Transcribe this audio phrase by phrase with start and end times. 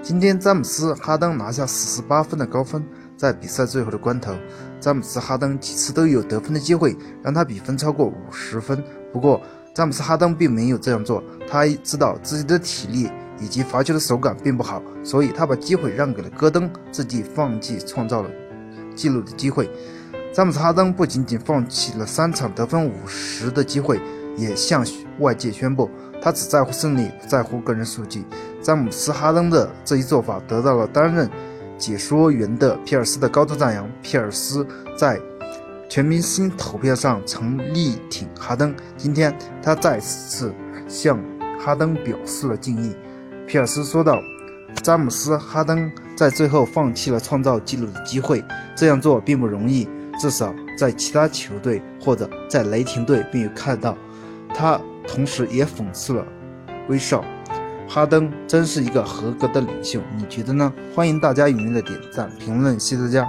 [0.00, 2.82] 今天詹姆斯·哈登拿下四十八分的高分，
[3.16, 4.32] 在比赛最后的关头，
[4.80, 8.82] 詹姆斯·哈登几次都有得分的机会，让他比分超过五十分。
[9.12, 9.42] 不过，
[9.74, 18.30] 詹姆斯·哈登并没有这样做，他知道自己的体力以及罚球的手感并不好，所以他把机会让给了戈登，自己放弃创造了
[18.94, 19.68] 记录的机会。
[20.32, 24.00] 詹姆斯·哈登不仅仅放弃了三场得分五十的机会，
[24.36, 24.86] 也向
[25.18, 25.90] 外界宣布。
[26.20, 28.24] 他只在乎胜利，不在乎个人数据。
[28.60, 31.30] 詹姆斯·哈登的这一做法得到了担任
[31.78, 33.88] 解说员的皮尔斯的高度赞扬。
[34.02, 35.20] 皮尔斯在
[35.88, 40.52] 全明星投票上曾力挺哈登，今天他再次
[40.88, 41.18] 向
[41.58, 42.94] 哈登表示了敬意。
[43.46, 44.18] 皮尔斯说道
[44.82, 48.44] ：“詹姆斯·哈登在最后放弃了创造纪录的机会，
[48.76, 49.88] 这样做并不容易，
[50.20, 53.96] 至少在其他球队或者在雷霆队没有看到
[54.52, 56.24] 他。”同时也讽刺了
[56.88, 57.24] 威少，
[57.88, 60.72] 哈登真是一个合格的领袖，你觉得呢？
[60.94, 63.28] 欢迎大家踊跃的点赞评论，谢谢大家。